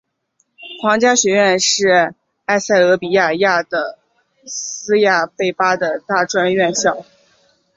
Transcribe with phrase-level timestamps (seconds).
[0.81, 2.15] 皇家学院是
[2.45, 3.99] 埃塞俄比亚亚的
[4.47, 7.05] 斯亚贝巴的大专院校。